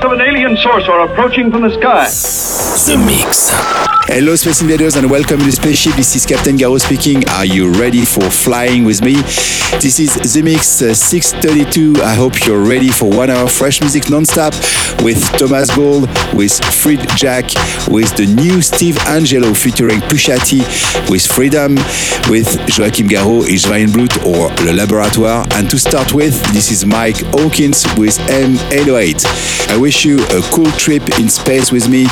[0.00, 2.04] Of an alien source are approaching from the sky.
[2.86, 3.50] The Mix.
[4.06, 5.94] Hello, Space Invaders, and welcome to the spaceship.
[5.94, 7.28] This is Captain Garraud speaking.
[7.30, 9.14] Are you ready for flying with me?
[9.82, 12.00] This is The Mix uh, 632.
[12.02, 14.54] I hope you're ready for one hour fresh music non-stop
[15.02, 17.44] with Thomas Gold, with Fred Jack,
[17.88, 20.60] with the new Steve Angello featuring Pusha T,
[21.10, 21.74] with Freedom,
[22.30, 25.46] with Joachim Garraud, Israel Brut, or Le Laboratoire.
[25.54, 29.68] And to start with, this is Mike Hawkins with M808.
[29.70, 32.04] I wish you a cool trip in space with me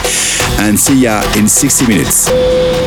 [0.61, 2.86] and see ya in 60 minutes.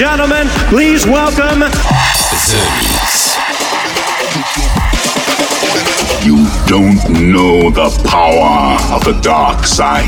[0.00, 1.60] Gentlemen, please welcome.
[6.24, 10.06] You don't know the power of the dark side.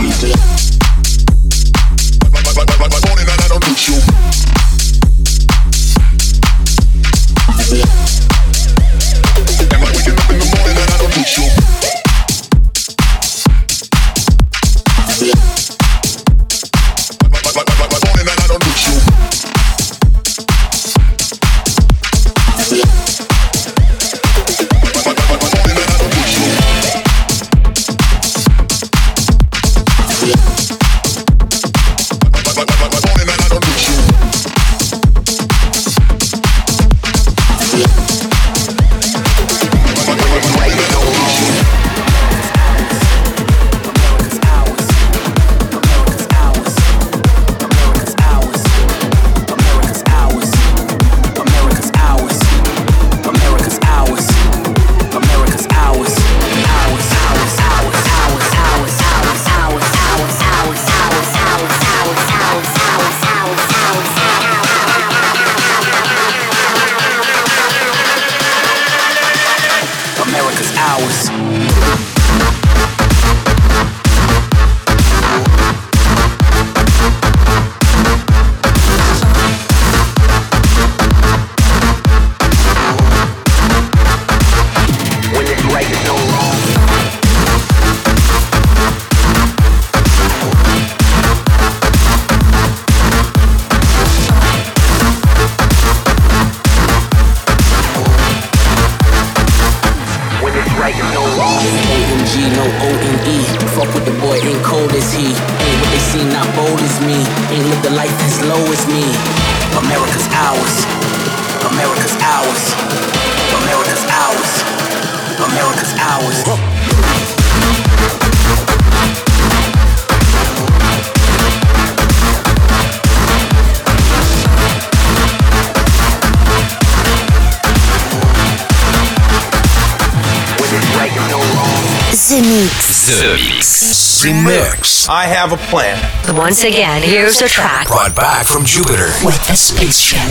[135.09, 135.99] I have a plan.
[136.37, 140.23] Once again, here's a track brought back from Jupiter with the spaceship.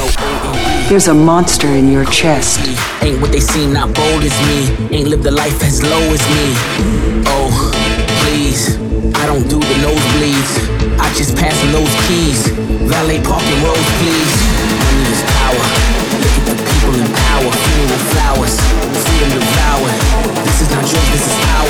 [0.88, 2.60] There's a monster in your chest.
[3.04, 4.72] Ain't what they see, not bold as me.
[4.96, 6.56] Ain't lived a life as low as me.
[7.28, 7.52] Oh,
[8.24, 8.78] please.
[9.20, 10.54] I don't do the nosebleeds.
[11.00, 12.48] I just pass those keys.
[12.88, 14.34] Valet parking roads, please.
[14.80, 15.64] Money is power.
[16.16, 17.52] Look at the people in power.
[17.52, 18.56] Funeral flowers.
[19.04, 20.00] Freedom devoured.
[20.48, 21.61] This is not yours, this is ours.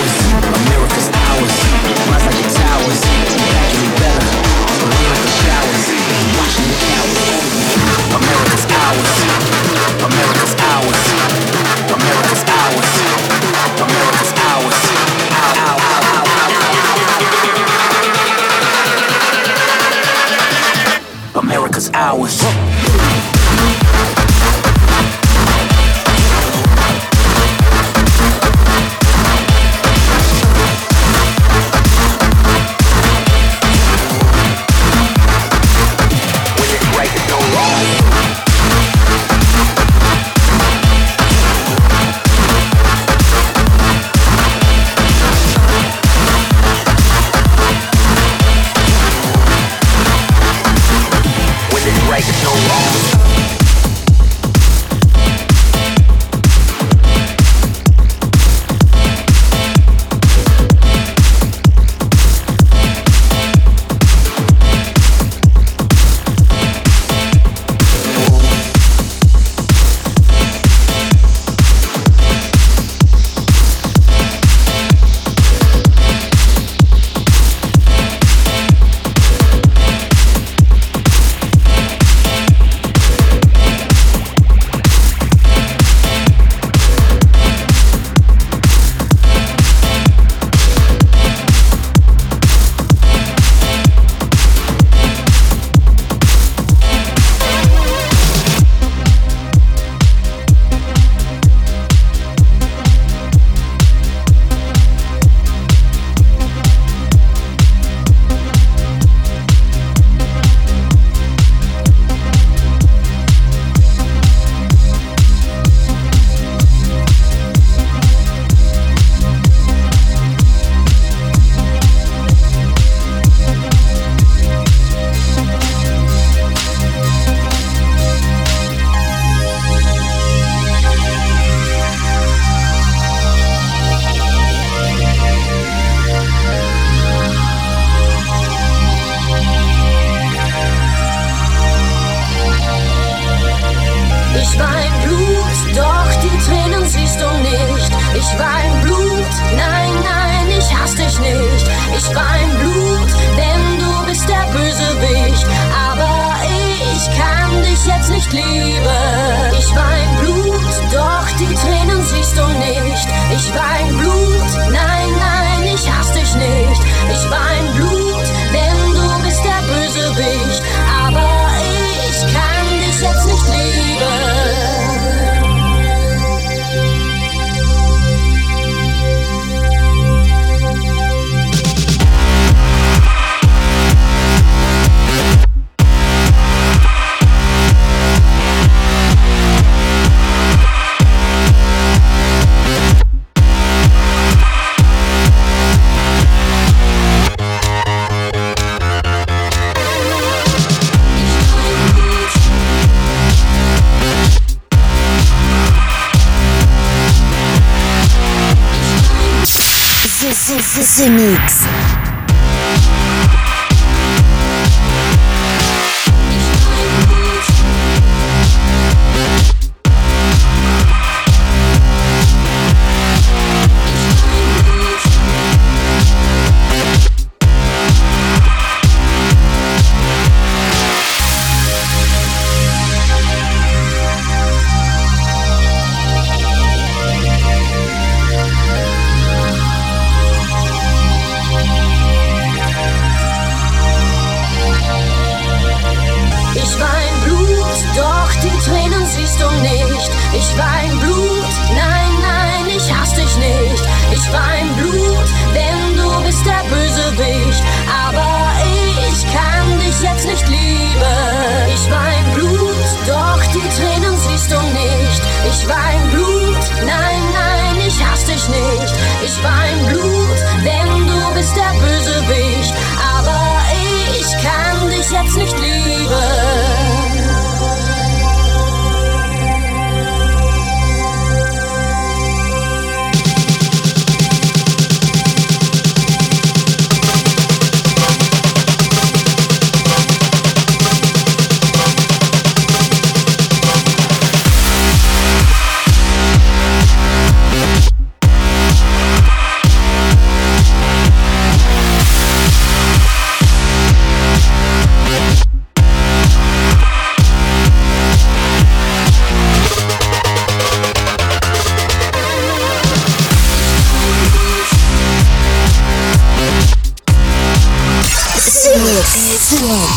[22.32, 22.61] America's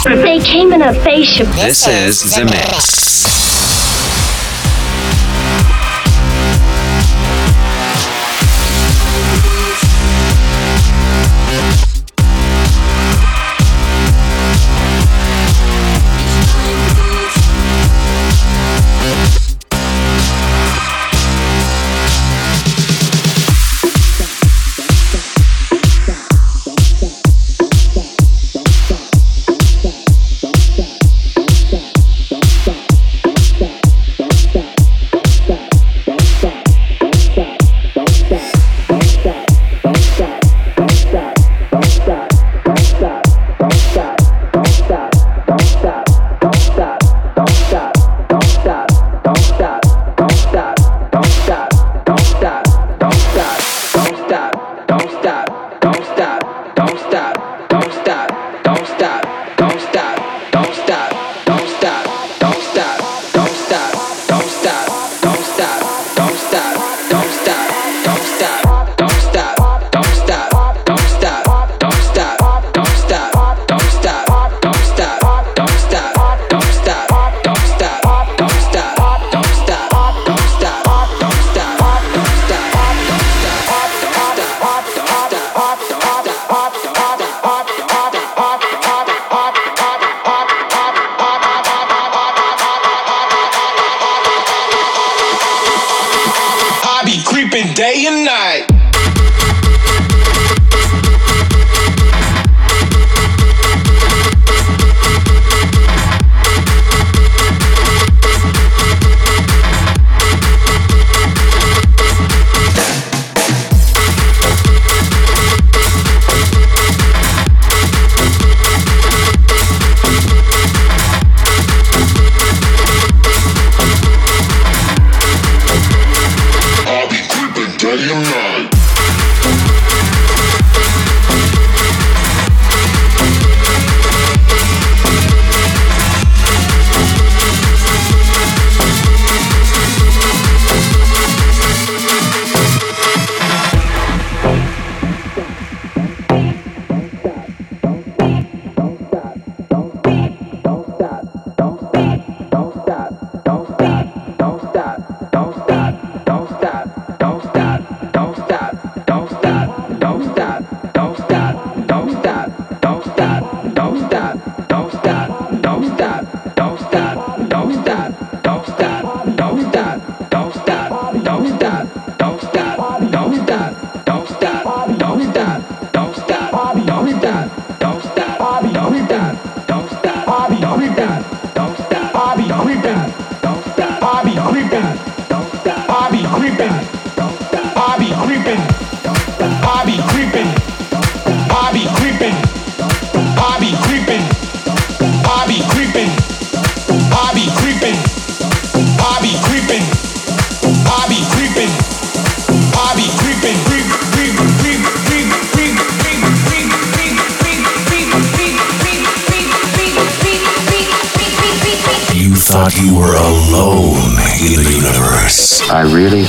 [0.05, 1.47] They came in a spaceship.
[1.57, 3.14] This is The Mix.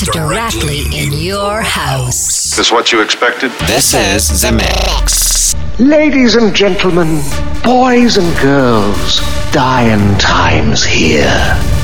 [0.00, 2.52] That lands directly in your house.
[2.52, 3.50] Is this what you expected?
[3.66, 5.54] This is The Mix.
[5.78, 7.20] Ladies and gentlemen,
[7.62, 9.20] boys and girls,
[9.52, 11.83] dying times here.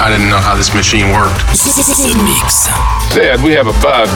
[0.00, 1.40] I didn't know how this machine worked.
[1.52, 2.66] The mix.
[3.14, 4.08] Dad, we have a bug.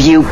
[0.00, 0.29] You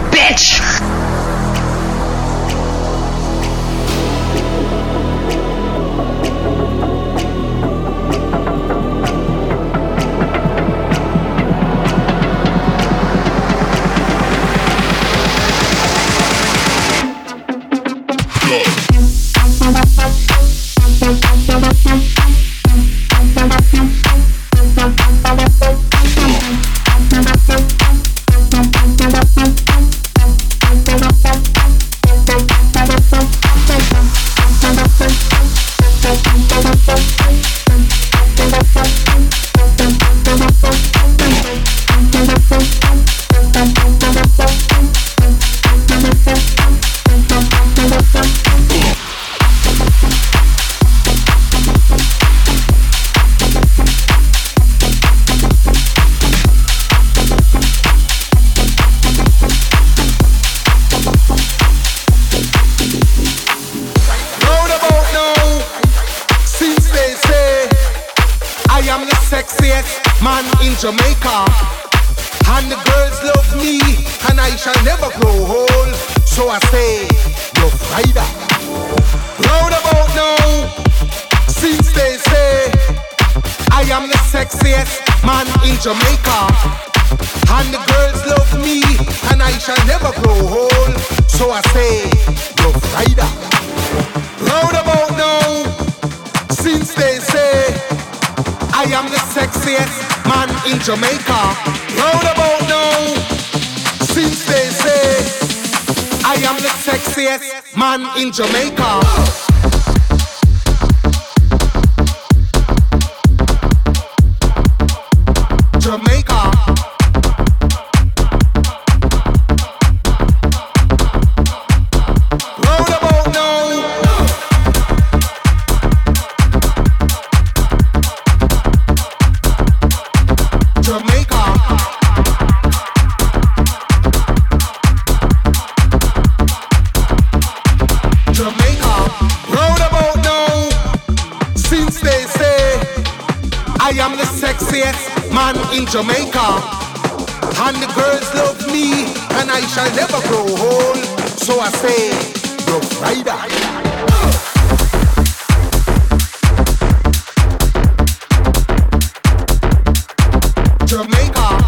[160.88, 161.67] Jamaica.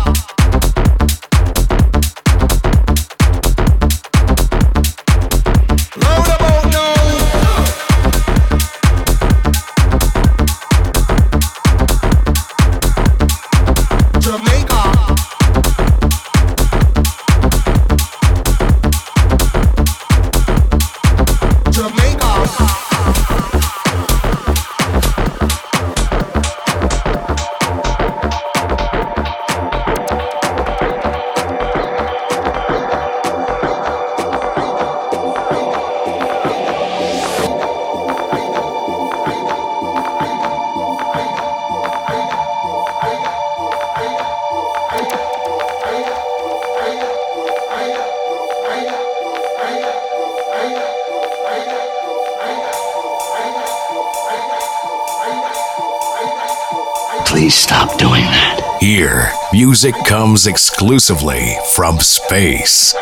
[59.83, 62.95] Music comes exclusively from space.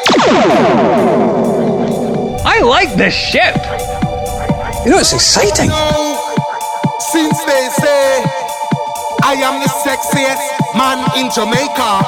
[2.47, 3.57] I like this ship.
[4.85, 5.71] You know, it's exciting.
[7.01, 8.23] Since they say
[9.25, 10.39] I am the sexiest
[10.79, 12.07] man in Jamaica,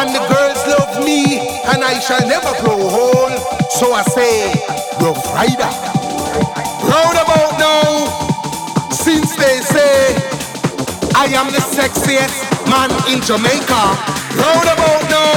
[0.00, 1.38] and the girls love me,
[1.68, 3.36] and I shall never grow old.
[3.68, 4.48] So I say,
[5.04, 5.68] Rough Rider.
[6.88, 8.08] Roundabout now,
[8.92, 10.16] since they say
[11.14, 13.82] I am the sexiest man in Jamaica.
[14.36, 15.32] Round about now,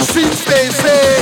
[0.00, 1.16] since they say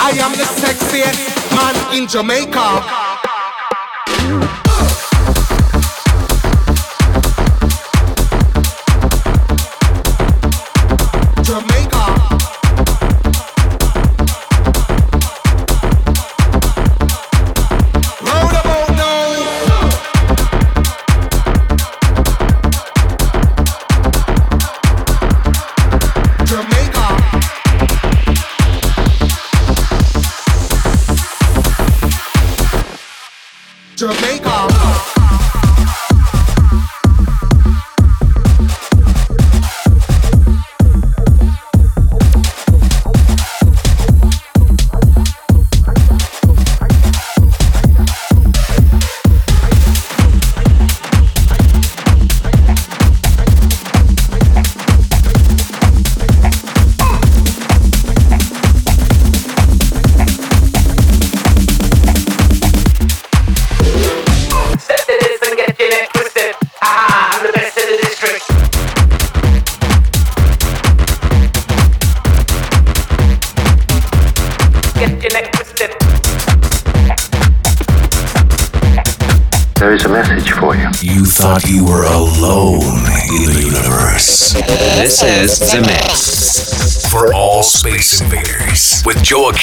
[0.00, 1.22] I am the sexiest
[1.56, 3.01] man in Jamaica.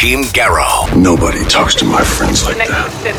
[0.02, 0.96] With Joachim Garraud.
[0.96, 3.19] Nobody talks to my friends like that.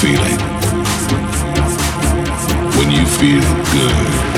[0.00, 0.38] feeling.
[2.76, 3.42] When you feel
[3.72, 4.28] good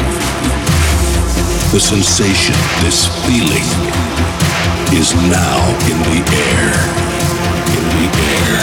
[1.73, 3.69] the sensation, this feeling,
[4.99, 6.73] is now in the air.
[7.77, 8.63] In the air.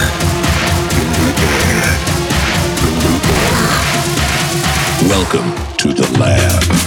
[0.99, 1.87] In the air.
[2.87, 3.13] In the
[3.45, 5.09] air.
[5.09, 6.86] Welcome to the lab.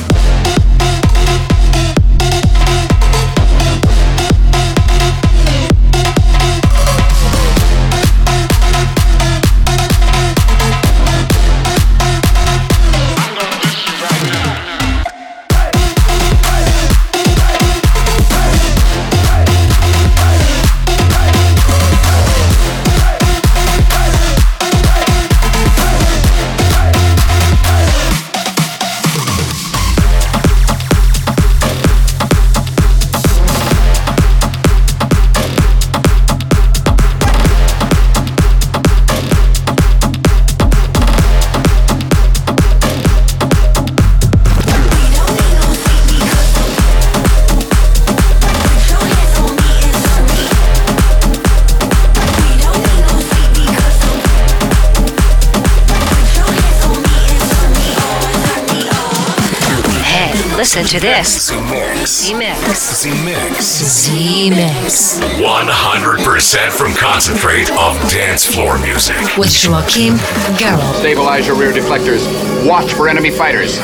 [60.82, 61.48] Listen to this.
[61.48, 62.10] Z-Mix.
[62.10, 63.02] Z-Mix.
[63.02, 63.64] Z-Mix.
[63.64, 65.20] Z-Mix.
[65.20, 69.16] 100% from concentrate of dance floor music.
[69.36, 70.14] With Joachim
[70.56, 70.94] Garraud.
[70.96, 72.24] Stabilize your rear deflectors.
[72.66, 73.78] Watch for enemy fighters.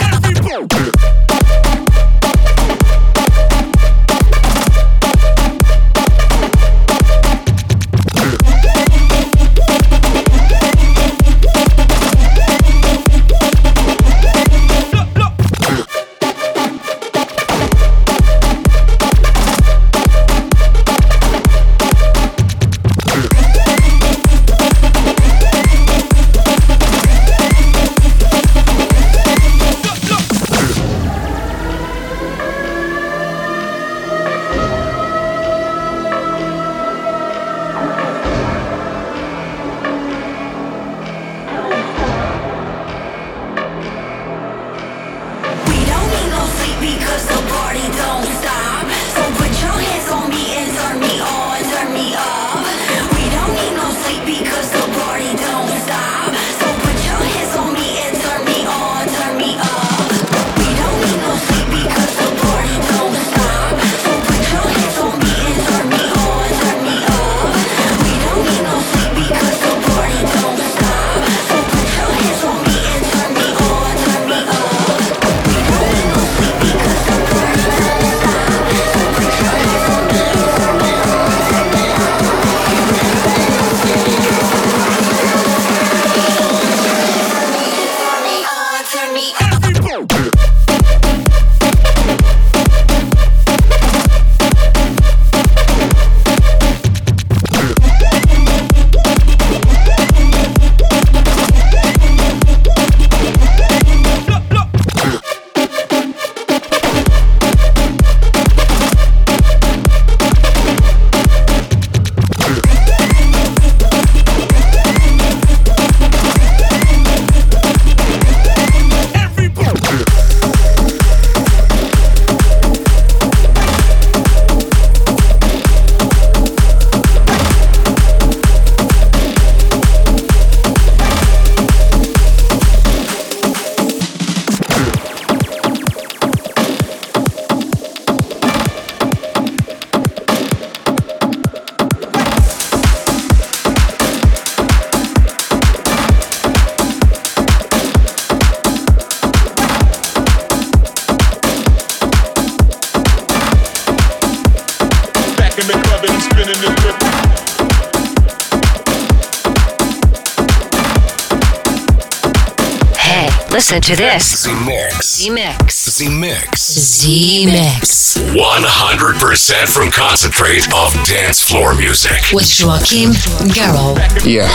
[163.70, 164.44] listen to this.
[164.44, 165.16] Z Mix.
[165.16, 165.90] Z Mix.
[165.90, 166.60] Z Mix.
[166.60, 168.16] Z Mix.
[168.16, 172.22] 100% from concentrate of dance floor music.
[172.32, 173.10] With Joachim
[173.50, 173.98] Garraud.
[174.24, 174.46] Yeah,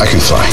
[0.00, 0.48] I can fly.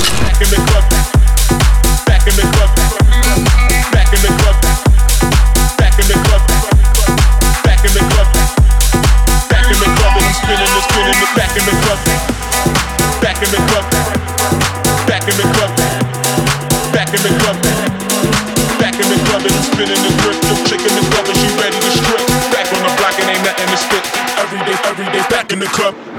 [25.75, 26.14] club.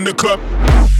[0.00, 0.99] in the club.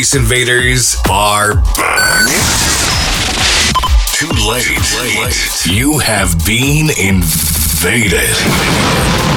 [0.00, 2.26] Space Invaders are back.
[4.14, 4.64] Too late.
[5.66, 8.34] You have been invaded.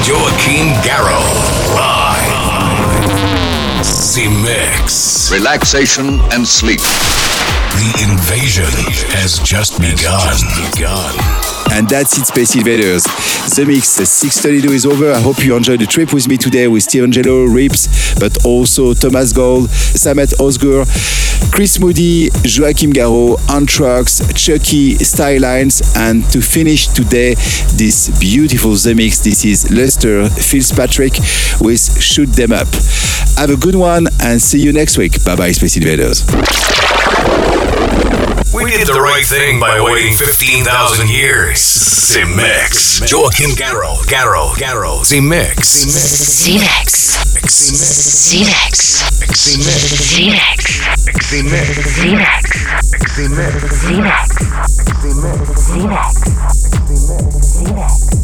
[0.08, 1.76] Joachim Garraud.
[1.76, 3.84] Live.
[3.84, 5.30] Z-Mix.
[5.34, 6.80] Relaxation and sleep.
[6.80, 8.72] The invasion
[9.12, 10.38] has just begun.
[11.72, 13.04] And that's it, Space Invaders.
[13.56, 15.12] The mix 632 is over.
[15.12, 18.94] I hope you enjoyed the trip with me today with Steve Angello, Rips, but also
[18.94, 20.86] Thomas Gold, Samet Osgur,
[21.52, 27.36] Chris Moody, Joachim Garraud, Anthrax, Chuckie, Stylines, and to finish today
[27.76, 31.14] this beautiful The Mix, this is Lester Fitzpatrick
[31.60, 32.68] with Shoot Them Up.
[33.38, 35.24] Have a good one and see you next week.
[35.24, 36.24] Bye bye, Space Invaders.
[38.54, 41.58] We did the right thing by waiting 15,000 years.
[41.58, 43.02] Z-Mix.
[43.12, 45.06] Joachim Garraud, Garraud, Garraud.
[45.06, 45.58] Z-Mix.
[45.58, 46.54] Z-Mix.
[46.54, 47.50] Z-Mix.
[48.30, 49.02] Z-Mix.
[49.34, 49.74] Z-Mix.
[50.14, 50.84] Z-Mix.
[51.26, 51.82] Z-Mix.
[51.98, 52.54] Z-Mix.
[53.10, 53.58] Z-Mix.
[53.82, 54.30] Z-Mix.
[55.58, 56.14] Z-Mix.
[57.42, 58.23] Z-Mix.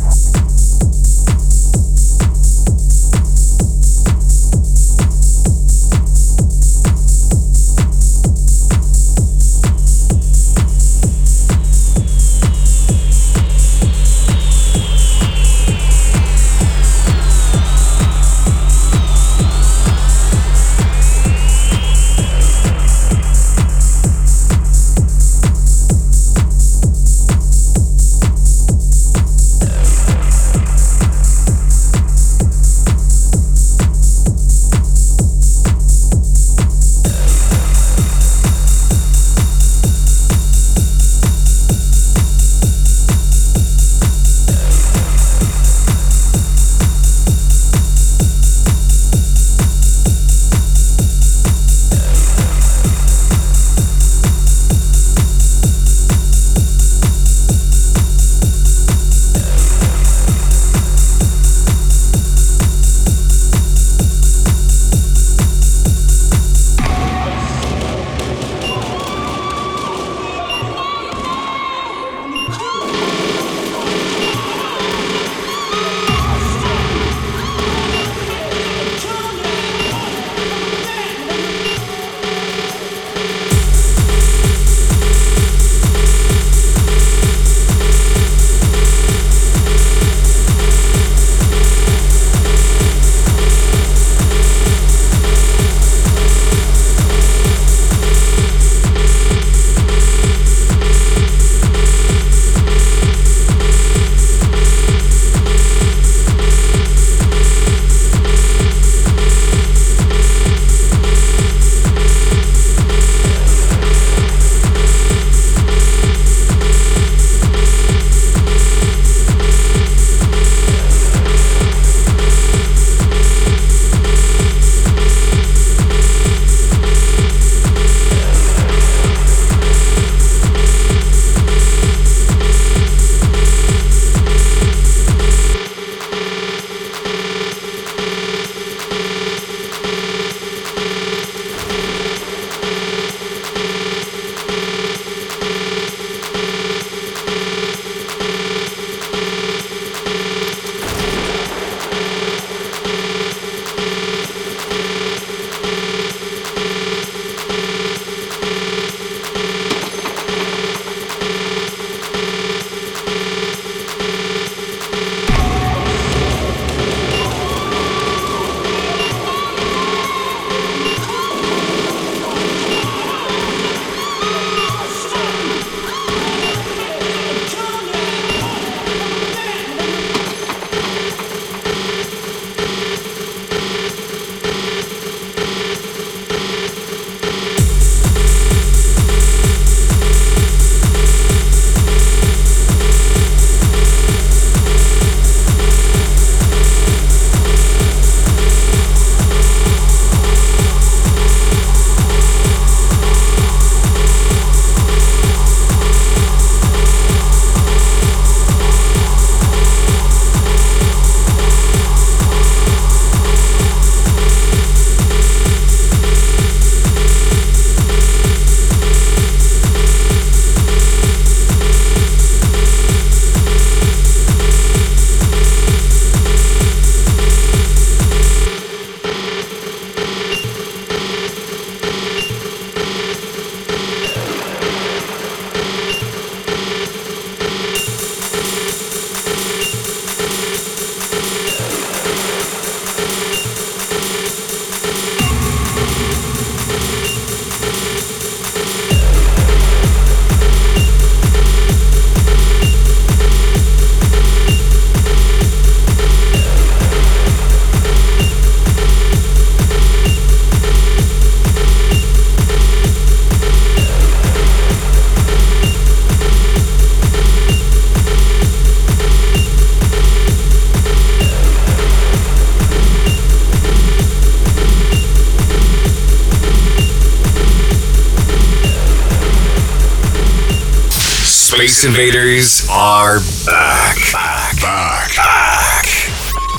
[281.79, 283.95] Space Invaders are back.
[284.11, 284.61] Back.
[284.61, 285.15] Back.
[285.15, 285.85] Back.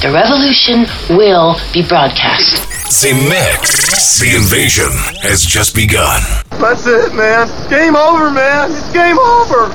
[0.01, 2.62] The revolution will be broadcast.
[3.03, 4.18] The mix.
[4.18, 4.91] The invasion
[5.21, 6.23] has just begun.
[6.53, 7.49] That's it, man.
[7.68, 8.73] Game over, man.
[8.73, 9.68] It's game over.